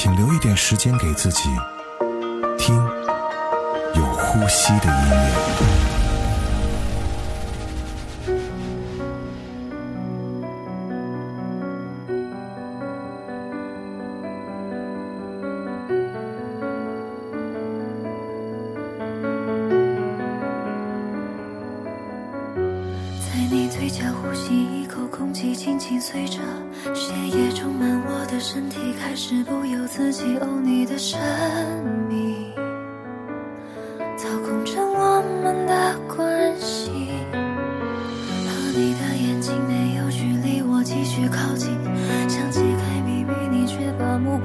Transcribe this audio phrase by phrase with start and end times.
[0.00, 1.48] 请留一点时间给自己，
[2.56, 2.76] 听
[3.96, 5.77] 有呼吸的音乐。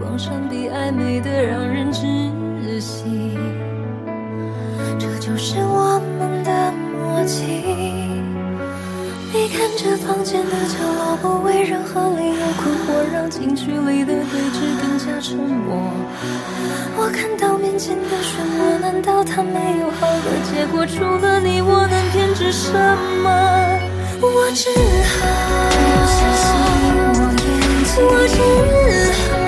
[0.04, 2.30] 目光闪避，暧昧的让人窒
[2.78, 3.38] 息。
[5.00, 6.52] 这就是我们的
[6.92, 7.46] 默契。
[9.32, 15.90] 你看着房间的角落，不为任何理由困惑，让禁区里的对峙更加沉默。
[16.98, 20.86] 我看到面前的漩涡，难道它没有好的结果？
[20.86, 22.74] 除了你，我能偏执什
[23.24, 23.30] 么？
[24.20, 24.70] 我只
[25.16, 25.26] 好，
[27.96, 28.36] 我只
[29.32, 29.43] 好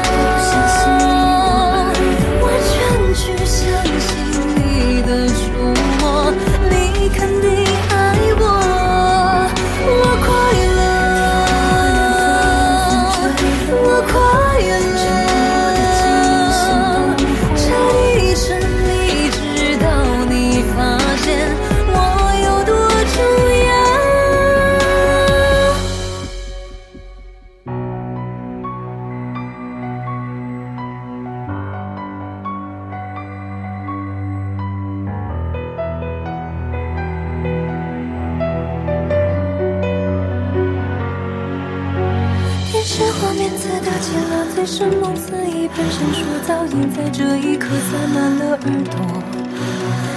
[46.36, 48.60] 本闪烁倒影在这一刻塞满了耳
[48.92, 48.94] 朵。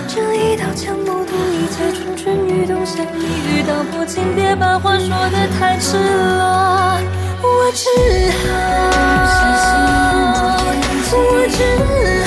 [0.08, 6.98] 这一道墙目睹一切蠢蠢欲动，想一语道破，请别把话说得太赤裸。
[7.40, 7.86] 我只
[8.42, 8.46] 好，
[11.12, 11.16] 我
[11.54, 11.56] 只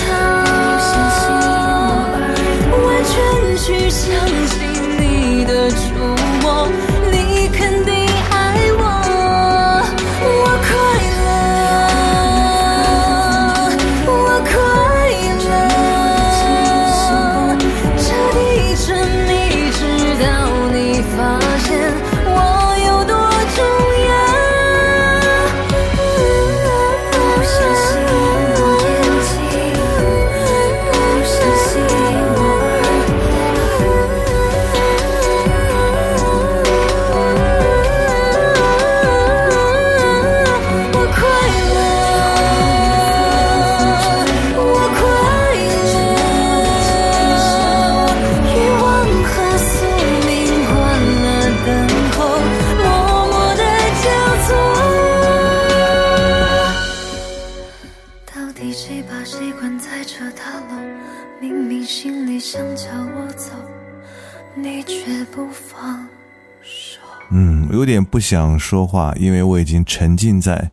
[0.08, 0.10] 好
[2.78, 3.14] 完全
[3.58, 4.02] 去相
[4.48, 4.56] 信
[5.00, 5.02] 你
[5.44, 5.76] 的触
[6.42, 6.48] 摸，
[61.42, 63.50] 明明心里想叫我走，
[64.56, 66.08] 你却不放
[66.62, 67.00] 手。
[67.32, 70.70] 嗯，有点不想说话，因为我已经沉浸在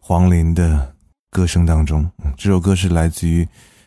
[0.00, 0.94] 黄龄的
[1.30, 2.10] 歌声当中。
[2.34, 3.46] 这首歌是来自于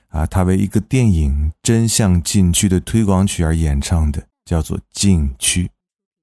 [0.09, 1.31] 啊，他为一个电影
[1.63, 5.66] 《真相禁区》的推广曲而演唱的，叫做《禁区》。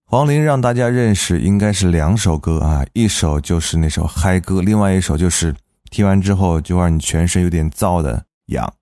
[0.08, 5.52] 黄龄让大家认识应该是两首歌啊，一首就是那首嗨歌，另外一首就是
[5.90, 8.72] 听完之后就让你全身有点燥的痒。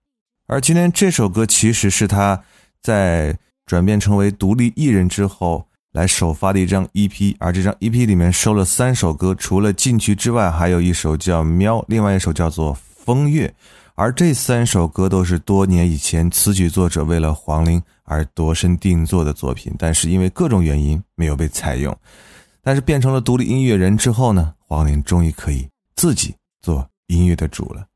[0.47, 2.43] 而今天这首歌其实是他
[2.83, 12.75] 在转变成为独立艺人之后来首发的一张 EP，而这张 EP 里面收了三首歌，除了《禁区》之外，还有一首叫《喵》，另外一首叫做
[13.05, 13.47] 《风月》。
[13.95, 21.97] 而这三首歌都是多年以前词曲作者为了黄龄而度身定做的作品，但是因为各种原因没有被采用。
[22.61, 27.87] 但是变成了独立音乐人之后呢，黄龄终于可以自己做音乐的主了。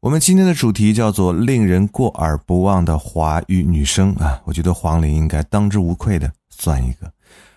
[0.00, 7.12] 我们今天的主题叫做“令人过耳不忘的华语女声”啊，我觉得黄龄应该当之无愧的算一个。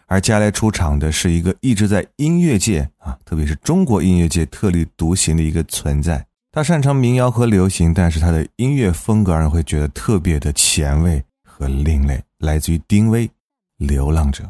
[0.08, 12.22] 而接下来出场的是一个一直在音乐界啊，特别是中国音乐界特立独行的一个存在，他擅长民谣和流行，但是他的音乐风格让人会觉得特别的前卫和另类。
[12.40, 13.26] 来自于丁薇，
[13.78, 14.44] 《流浪者》。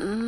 [0.00, 0.27] 嗯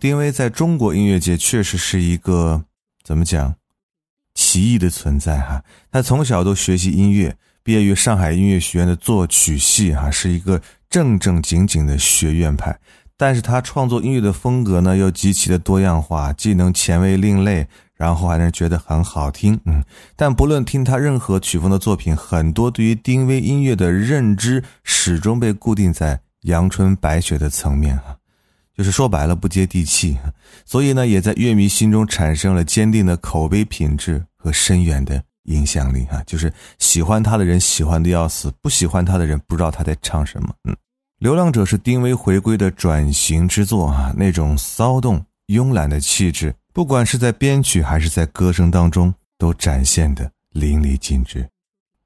[0.00, 2.64] 丁薇在中国音乐界确实是一个
[3.02, 3.54] 怎么讲
[4.34, 5.62] 奇异的存在哈。
[5.90, 12.78] 他从小都学习音乐，毕业于上海音乐学院的作曲系哈，是一个正正经经的学院派。
[13.16, 17.66] 但是他创作音乐的风格呢，又极其的多样化，既能前卫另类。
[17.98, 19.84] 然后还能觉得很好听，嗯。
[20.14, 28.14] 但不论听他任何曲风的作品，很多对于丁薇音乐的认知始终被固定在阳春白雪的层面啊，
[28.78, 30.16] 就是说白了不接地气。
[30.64, 36.22] 所以呢，也在乐迷心中产生了坚定的口碑品质和深远的影响力啊。
[36.24, 40.54] 就是喜欢他的人喜欢的要死，不喜欢他的人不知道他在唱什么。
[40.68, 40.72] 嗯，
[41.18, 46.54] 《流浪者》是丁薇回归的转型之作啊，那种骚动慵懒的气质。
[46.72, 51.44] 不管是在编曲还是在歌声当中，都展现的淋漓尽致。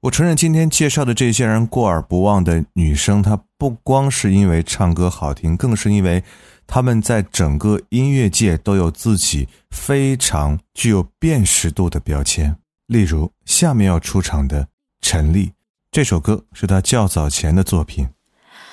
[0.00, 6.24] 我承认，今天介绍的这些人过耳不忘的女生，她不光是因为唱歌好听，更是因为
[6.66, 12.56] 他们在整个音乐界都有自己非常具有辨识度的标签。
[12.86, 14.66] 例如，下面要出场的
[15.00, 15.52] 陈粒，
[15.90, 18.04] 这首歌是她较早前的作品，《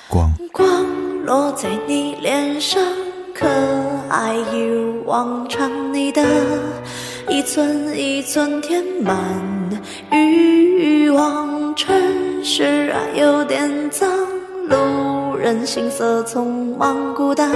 [0.08, 0.34] 光》。
[0.52, 2.80] 光落在你脸上。
[3.32, 3.48] 可
[4.10, 6.22] 爱一如往常，你的
[7.26, 9.16] 一寸一寸填满
[10.12, 14.06] 欲望，城市啊有点脏，
[14.70, 17.50] 路人行色匆忙，孤单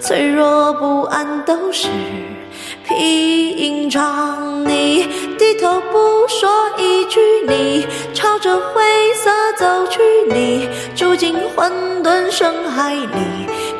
[0.00, 1.88] 脆弱不安都是
[2.84, 4.64] 平常。
[4.64, 5.06] 你
[5.38, 8.82] 低头不说一句，你朝着灰
[9.14, 11.72] 色走去，你住进混
[12.02, 13.06] 沌深海里。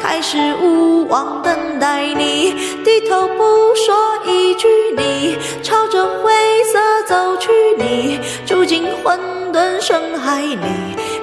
[0.01, 2.55] 开始无望等待你，
[2.85, 5.37] 低头不说一句，你？
[5.63, 6.33] 朝着灰
[6.65, 8.19] 色走去，你？
[8.47, 9.19] 住进混
[9.53, 10.57] 沌深海里，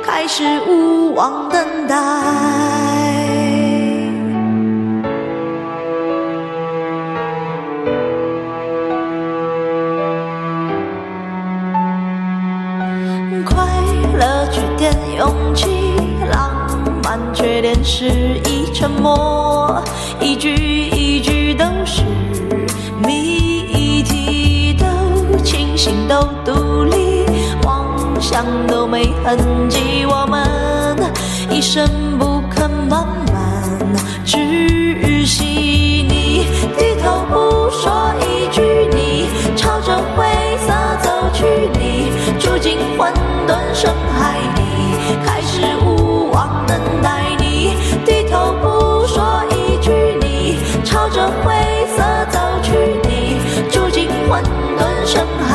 [0.05, 1.95] 开始无望等待。
[13.43, 13.65] 快
[14.13, 15.95] 乐缺点勇气，
[16.31, 16.51] 浪
[17.03, 18.71] 漫缺点失意。
[18.75, 19.81] 沉默，
[20.19, 20.74] 一句一句
[28.35, 30.45] 像都没痕迹，我们
[31.49, 31.87] 一生
[32.19, 33.63] 不肯慢慢
[34.25, 36.45] 窒息，你
[36.77, 40.25] 低头不说一句，你朝着灰
[40.67, 41.45] 色走去，
[41.79, 43.09] 你住进混
[43.47, 43.89] 沌深
[44.19, 51.53] 海里，开始无望等待你，低头不说一句，你朝着灰
[51.95, 53.39] 色走去，你
[53.71, 54.43] 住进混
[54.77, 55.54] 沌深海。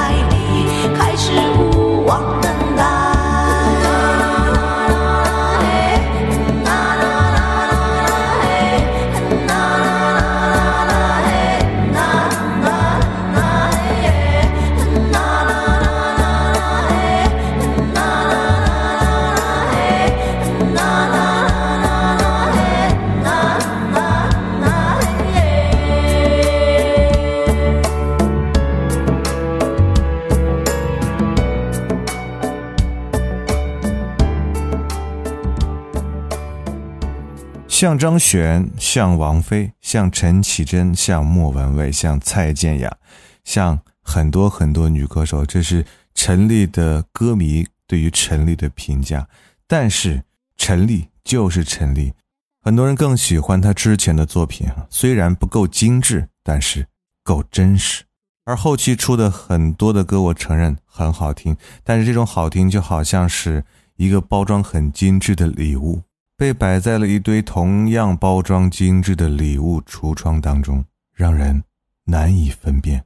[37.81, 42.95] 像张悬，像王菲，像陈绮贞，像莫文蔚，像蔡健雅，
[43.43, 45.83] 像很多很多女歌手，这是
[46.15, 49.27] 陈粒的歌迷对于陈粒的评价。
[49.67, 50.23] 但是
[50.59, 52.13] 陈粒就是陈粒，
[52.61, 56.87] 很多人更喜欢她之前的作品啊，虽然不够精致，但是
[57.25, 58.05] 够真实。
[58.45, 63.65] 而后期出的很多的歌，我承认很好听，但是这种好听就好像是
[63.97, 66.03] 一个包装很精致的礼物。
[66.41, 70.83] 被摆在了一堆同样包装精致的礼物橱窗当中，
[71.15, 71.63] 让人
[72.05, 72.99] 难以分辨。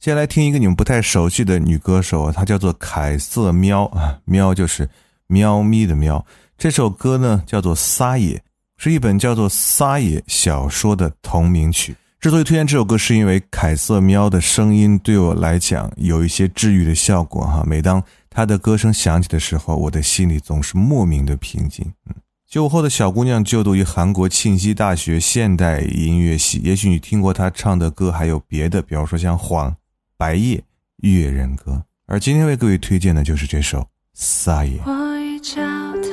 [0.00, 4.88] 接下来听一个你们不太熟悉的女歌手，她叫做凯瑟喵啊，喵就是
[5.26, 6.24] 喵咪的喵。
[6.56, 8.36] 这首歌呢叫做《撒野》，
[8.78, 11.94] 是一本叫做《撒野》小说的同名曲。
[12.18, 17.62] 之所以推荐这首歌，是因为凯瑟喵的声音对我来讲有一些治愈的效果哈。
[17.66, 21.84] 每当她的歌声响起的时候，我的心里总是莫名的平静。
[22.06, 22.14] 嗯。
[22.48, 29.70] 酒后的小姑娘就读于韩国庆熙大学现代音乐系，也许你听过她唱的歌，还有别的，比方说像《黄》
[30.16, 30.56] 《白夜》
[31.00, 31.72] 《月人歌》，
[32.06, 33.80] 而今天为各位推荐的就是这首
[34.14, 34.78] 《撒野》。
[34.86, 36.08] 我一脚踏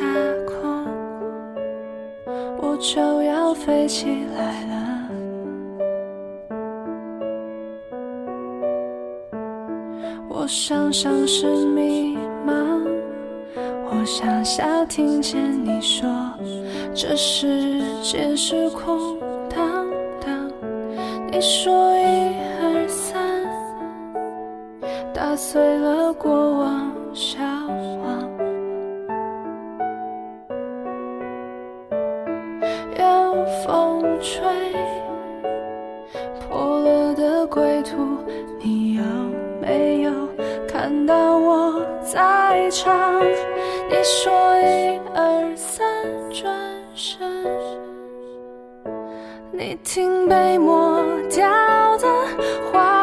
[0.46, 0.86] 空，
[2.58, 5.10] 我就要飞起来了。
[10.27, 12.95] 我想象是迷茫。
[14.06, 16.08] 想笑，听见你说
[16.94, 19.20] 这世界是空
[19.50, 19.60] 荡
[20.24, 20.52] 荡。
[21.32, 23.20] 你说一二三，
[25.12, 27.40] 打碎了过往消
[28.04, 28.30] 亡。
[33.00, 34.44] 有风吹
[36.40, 37.98] 破了的归途，
[38.60, 39.04] 你有
[39.60, 40.12] 没有
[40.68, 43.20] 看到我在唱？
[43.88, 45.86] 你说一二三，
[46.32, 46.54] 转
[46.96, 47.20] 身，
[49.51, 52.08] 你听被抹掉的
[52.72, 52.95] 花。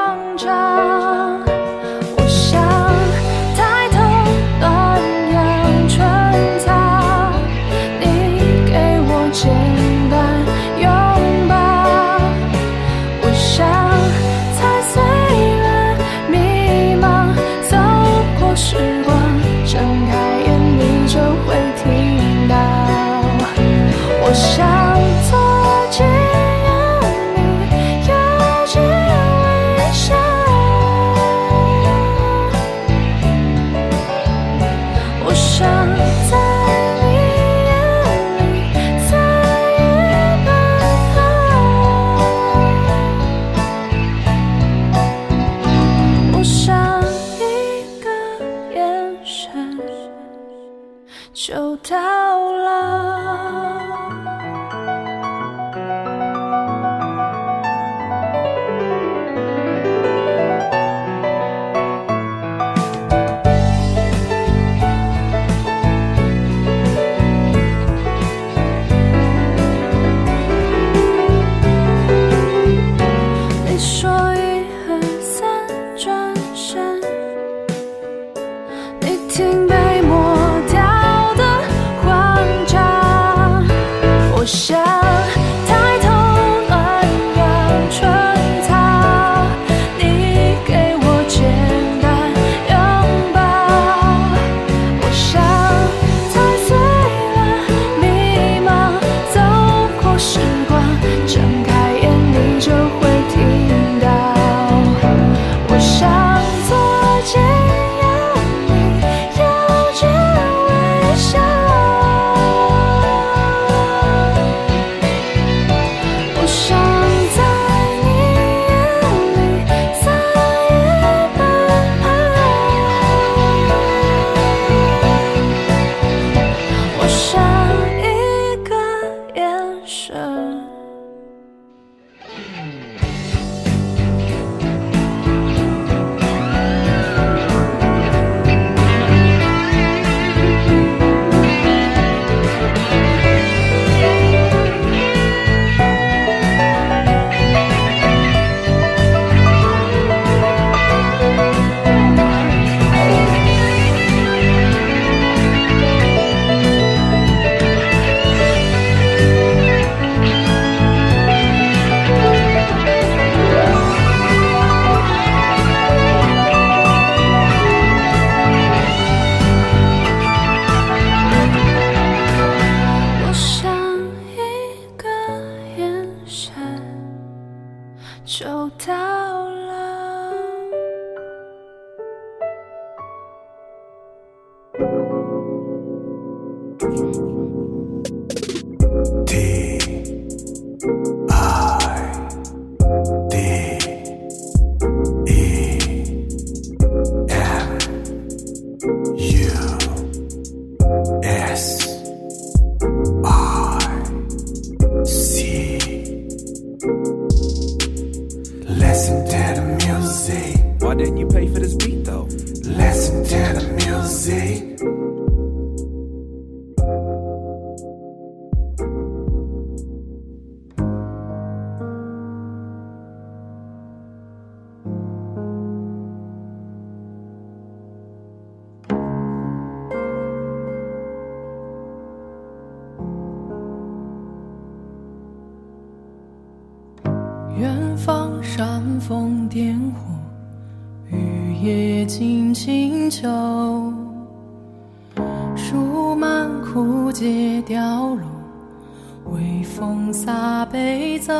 [249.26, 251.32] 微风洒杯走。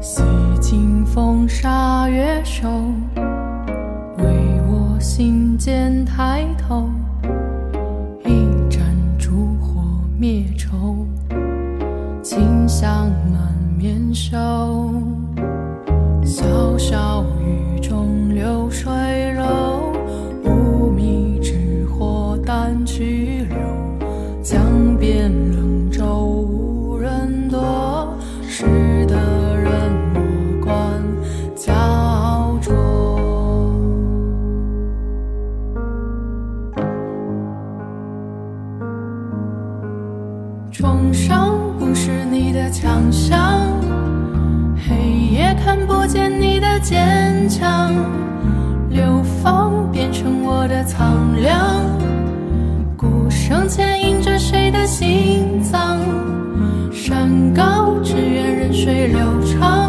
[0.00, 0.22] 洗
[0.60, 2.68] 尽风沙月瘦，
[4.18, 4.24] 为
[4.68, 6.88] 我心间抬头。
[56.92, 59.81] 山高只愿任水流长，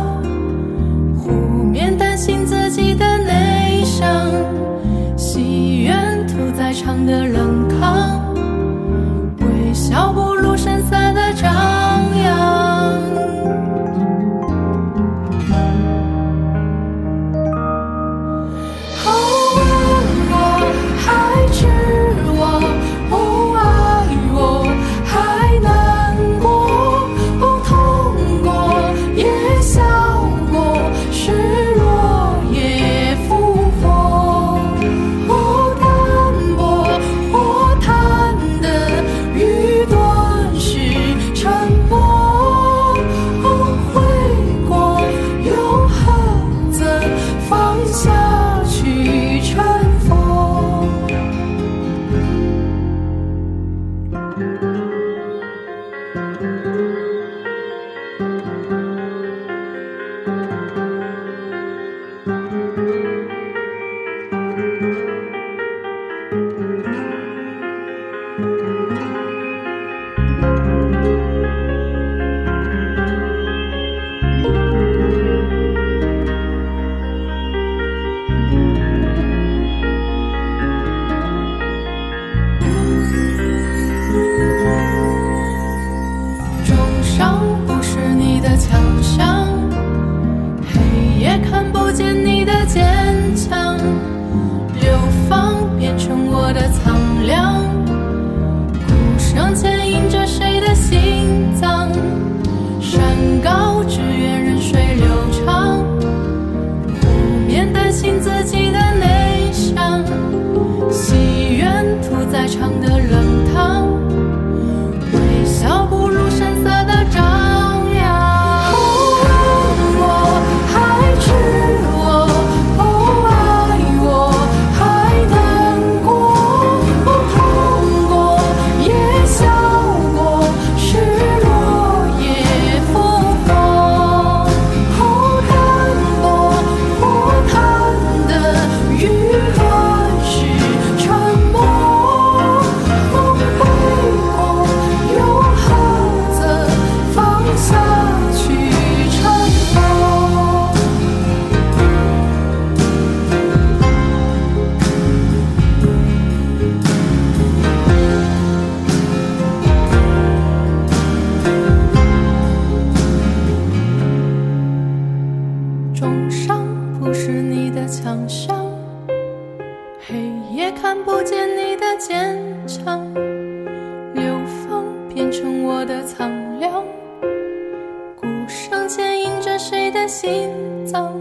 [180.23, 180.49] 心
[180.86, 181.13] 脏？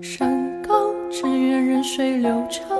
[0.00, 0.72] 山高
[1.10, 2.78] 只愿任水流长，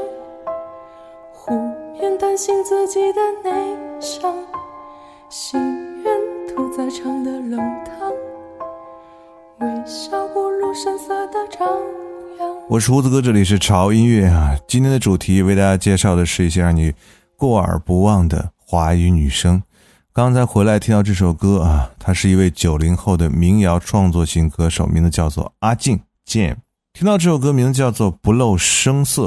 [1.33, 1.53] 湖
[1.99, 4.33] 面担心自己的内伤，
[5.29, 5.61] 心
[6.05, 6.15] 愿
[6.47, 8.13] 屠宰场的冷汤。
[9.59, 11.67] 微笑不露声色的张
[12.39, 12.57] 扬。
[12.69, 14.57] 我是胡子哥，这里是潮音乐啊。
[14.69, 16.95] 今天的主题为大家介绍的是一些让你
[17.37, 19.61] 过耳不忘的华语女声。
[20.15, 26.55] 刚才回来听到这首歌啊，他是一位九零后的民谣创作型歌手，名字叫做阿静 Jam。
[26.93, 29.23] 听到这首歌名字叫做《不露声色》，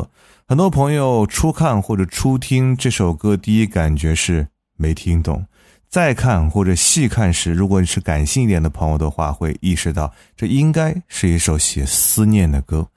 [0.47, 4.47] 很多朋友初看或者初听这首歌，第一感觉是
[4.77, 5.45] 没听懂。
[5.89, 12.87] 再看或者细看时，如果你是感性一点的朋友的话，会意识到这应该是一首写思念的歌。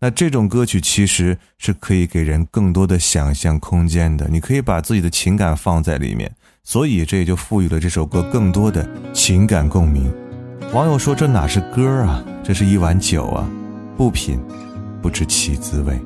[0.00, 6.30] 那这种歌曲其实是可以给人更多的想象空间的，你可以把自己的情感放在里面，
[6.70, 10.12] 所以这也就赋予了这首歌更多的情感共鸣。
[10.74, 13.48] 网友说：“这哪是歌啊，这是一碗酒啊，
[13.96, 14.38] 不品
[15.00, 15.98] 不知其滋味。”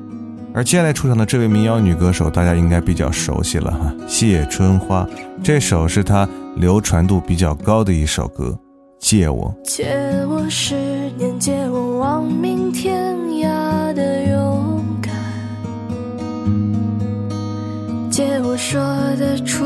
[0.55, 5.05] 而接下来出场的这位民谣女歌手，大家应该比较熟悉了哈，谢春花。
[5.43, 8.57] 这首是她流传度比较高的一首歌，
[8.97, 9.53] 《借我》。
[9.69, 9.93] 借
[10.29, 10.75] 我十
[11.17, 15.13] 年，借我亡命天涯的勇敢，
[18.09, 18.81] 借我说
[19.17, 19.65] 得出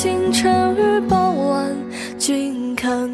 [0.00, 1.76] 清晨与傍晚，
[2.16, 3.12] 静看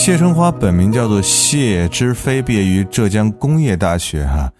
[0.00, 4.50] 谢春花本名叫做谢之飞，毕业于浙江工业大学哈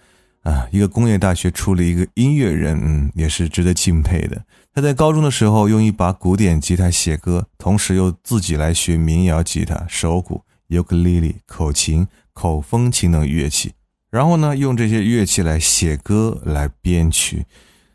[0.43, 4.39] 啊，一个工业大学出了一个音乐人，嗯，也是值得敬佩的。
[4.71, 13.73] 他在高中的时候用一把古典吉他写歌，同时又自己来学民谣吉他、手鼓、尤克里里、口琴、口风琴等乐器，
[14.11, 17.43] 然后呢，用这些乐器来写歌、来编曲，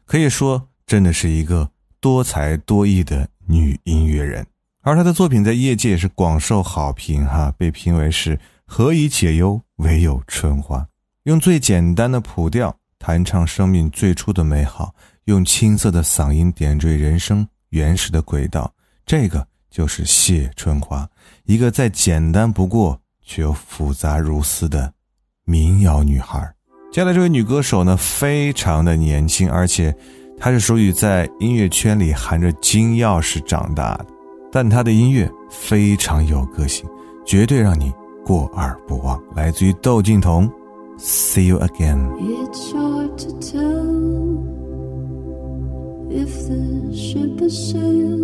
[0.04, 4.44] 可以说真的是一个多才多艺的女音乐人。
[4.87, 10.87] 而她的作品在业界也是广受好评哈，被评为是何以解忧，唯有春花。
[11.25, 14.94] 用最简单的谱调弹唱生命最初的美好，
[15.25, 18.72] 用青涩的嗓音点缀人生原始的轨道，
[19.05, 21.05] 这个就是谢春花，
[21.46, 24.92] 一个再简单不过却又复杂如斯的
[25.44, 26.38] 民谣女孩。
[26.92, 29.92] 接下来这位女歌手呢，非常的年轻，而且
[30.38, 34.15] 她是属于在音乐圈里含着金钥匙长大的。
[34.56, 36.88] 但他的音乐非常有个性，
[37.26, 37.92] 绝对让你
[38.24, 39.22] 过耳不忘。
[39.34, 40.48] 来自于窦靖童，
[40.98, 41.98] 《See You Again》。
[46.08, 48.16] if the ship has sail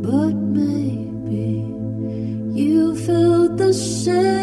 [0.00, 1.66] but maybe
[2.54, 4.39] you felt the same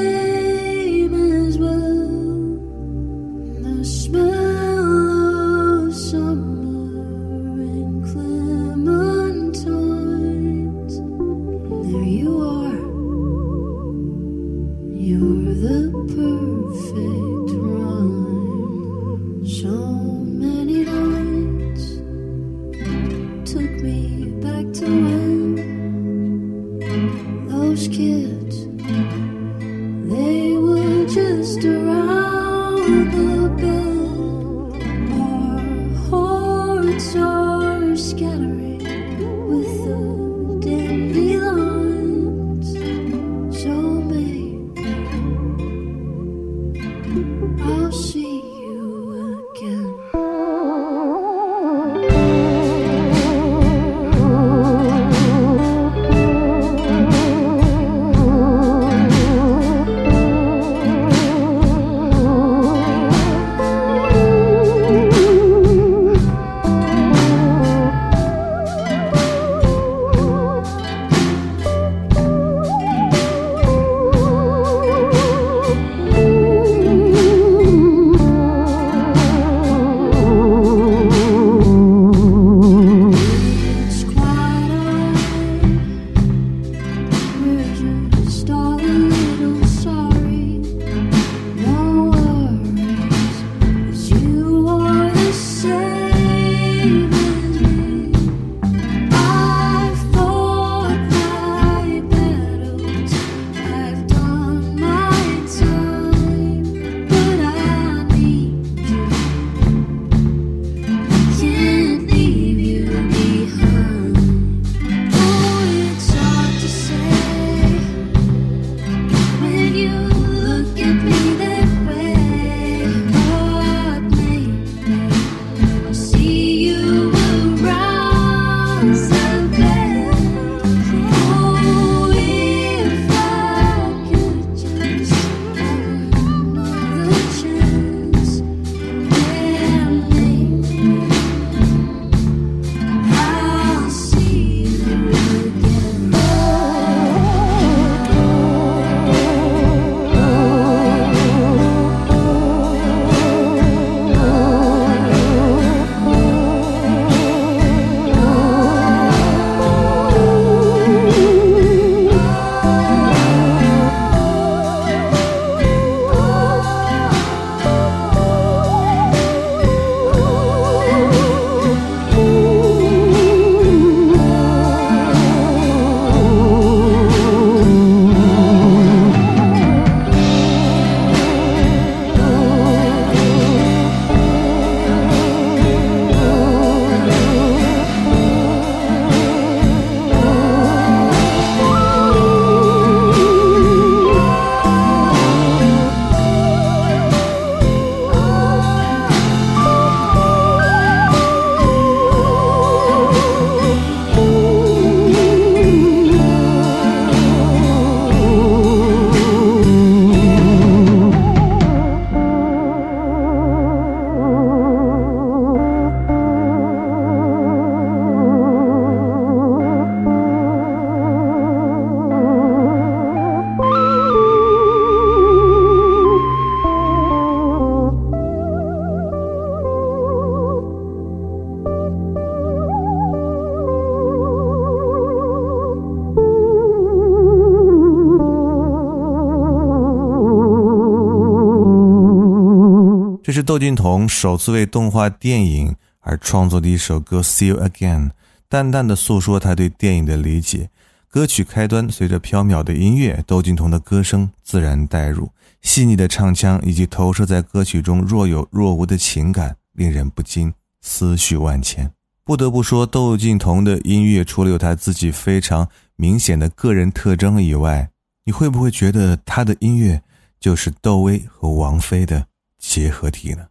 [243.58, 248.10] 窦靖童首次为动画电影而创作的一首歌《See You Again》，
[248.48, 250.70] 淡淡的诉说他对电影的理解。
[251.10, 255.32] 歌曲开端随着飘渺的音乐，窦靖童的歌声自然带入，
[255.64, 261.92] 细腻的唱腔以及投射在歌曲中若有若无的情感，令人不禁思绪万千。
[262.24, 267.90] 不得不说，窦靖童的音乐除了有他自己非常明显的个人特征以外，
[268.24, 270.00] 你会不会觉得他的音乐
[270.40, 272.28] 就是窦唯和王菲的
[272.60, 273.48] 结合体呢？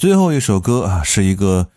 [0.00, 1.68] 最后一首歌啊，是一个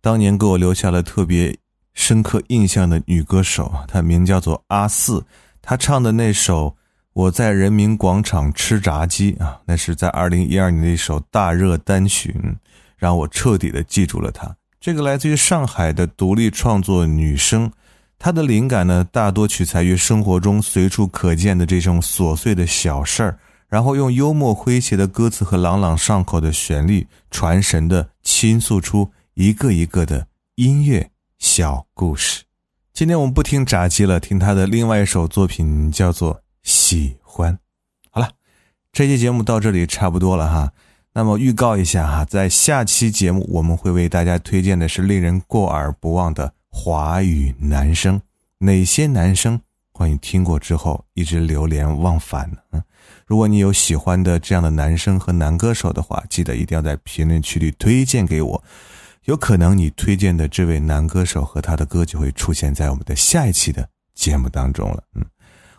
[0.00, 1.54] 当年给我留下了特别
[1.92, 5.22] 深刻印象的女歌手，她名叫做阿四。
[5.60, 6.68] 她唱的那首
[7.12, 12.34] 《我在人民广场吃炸鸡》啊，那是在二零一二年的一首大热单曲，
[12.96, 14.56] 让我彻底的记住了她。
[14.80, 17.70] 这个来自于上海的独立创作女生，
[18.18, 23.38] 她的灵感呢，大多取材于生活中随处可见的这种琐碎的小事儿。
[23.70, 31.08] 然后用幽默诙谐的歌词和朗朗上口的旋律，传神的倾诉出一个一个的音乐
[31.38, 32.42] 小故事。
[32.92, 37.54] 今天我们不听炸鸡了，听他的另外一首作品，叫做《喜欢》。
[38.10, 38.30] 好了，
[38.92, 40.72] 这期节目到这里差不多了哈。
[41.12, 48.20] 那么预告一下哈，在下期节目我们会为大家推荐的是令人过耳不忘的华语男声，
[48.58, 49.60] 哪些男生
[49.92, 52.58] 欢迎听过之后一直流连忘返呢？
[52.72, 52.82] 嗯。
[53.30, 58.60] 如果你有喜欢的这样的男生和男歌手的话，记得一定要在评论区里推荐给我。
[59.26, 65.04] 有可能你推荐的这位男歌手和他的歌就会出现在我们的下一期的节目当中了。
[65.14, 65.24] 嗯，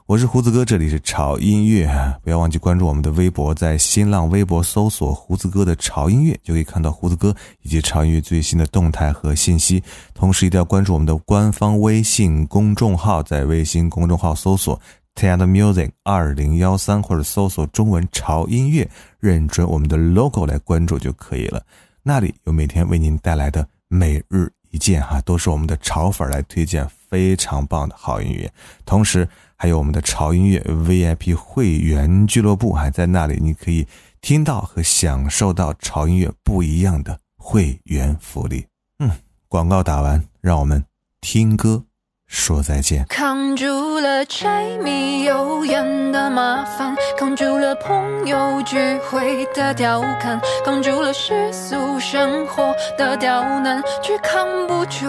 [0.05, 1.93] 我是胡子哥，这里是潮音乐，
[2.23, 9.83] 不要忘记关注我们的微博，在新浪微博搜索“胡子哥的潮音乐”，就可以看到胡子哥以及潮音乐最新的动态和信息。
[10.13, 14.79] 同时，一定要关注我们的官方微信公众号，在微信公众号搜索
[15.15, 18.89] “TED Music 二零幺三”或者搜索中文“潮音乐”，
[19.19, 21.63] 认准我们的 logo 来关注就可以了。
[22.03, 28.51] 那里有每天为您带来的每日一见哈，都是我们的潮粉来推荐非常棒的好音乐，
[28.85, 29.27] 同时。
[29.61, 33.85] 还有我们的潮音乐 VIP 会员俱乐部，还在那里，你可以
[34.19, 38.65] 听到和享受到潮音乐不一样的会员福利。
[38.97, 39.11] 嗯，
[39.47, 40.83] 广告打完，让我们
[41.19, 41.85] 听歌
[42.31, 43.05] 说再见。
[43.09, 55.05] 扛住了柴米油盐的麻烦，扛住了朋友聚会的调侃，扛住了世俗生活的刁难，却扛不住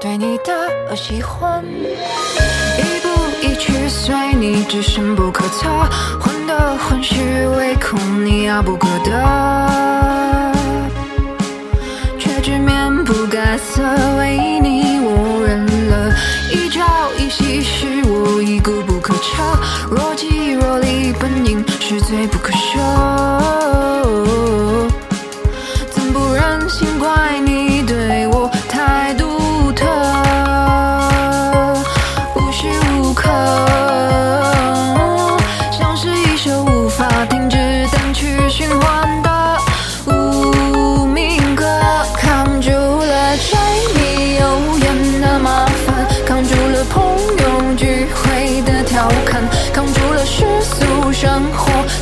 [0.00, 1.62] 对你的喜欢。
[1.62, 3.08] 一步
[3.42, 5.68] 一趋随你，只深不可测，
[6.18, 9.12] 患得患失，唯恐你遥不可得。
[12.18, 13.82] 却只面不改色，
[14.18, 14.55] 为
[19.90, 23.65] 若即若离本应是罪不可赦。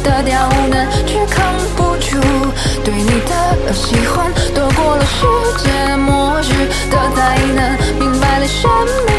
[0.03, 2.21] 的刁难，却扛不住
[2.85, 5.27] 对你的喜欢，躲过了世
[5.63, 8.71] 界末日的灾难，明白了生
[9.07, 9.14] 命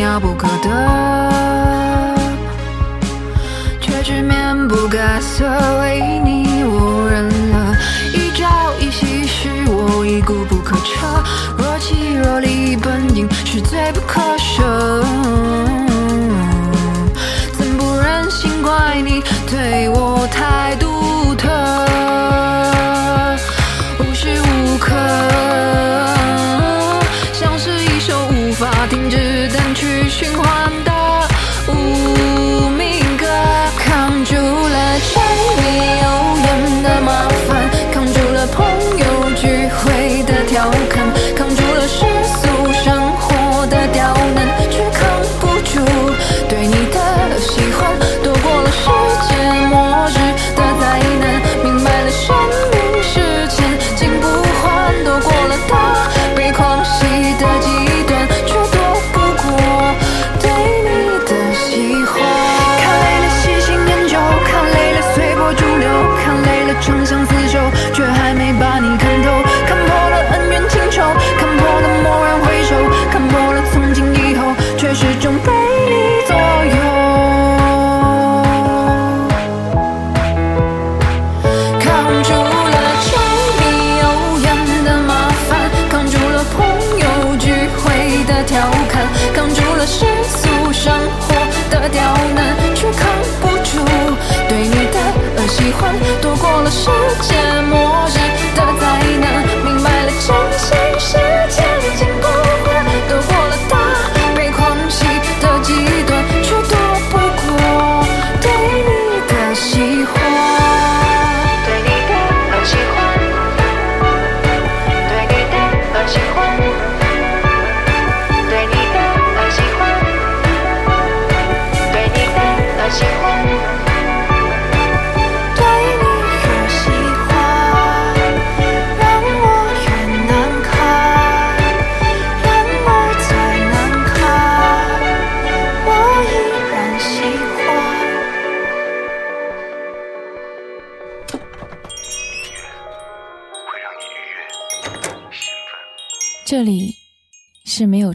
[0.00, 0.68] 遥不可得。
[3.80, 5.44] 却只面不改色，
[5.80, 6.89] 为你我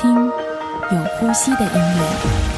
[0.00, 2.57] 听有呼吸的音乐。